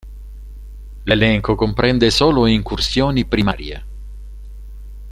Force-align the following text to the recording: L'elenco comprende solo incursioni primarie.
L'elenco 1.03 1.53
comprende 1.53 2.09
solo 2.09 2.47
incursioni 2.47 3.23
primarie. 3.23 3.83